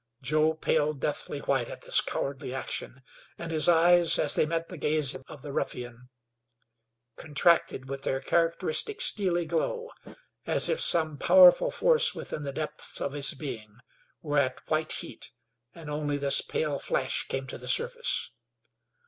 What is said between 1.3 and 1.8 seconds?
white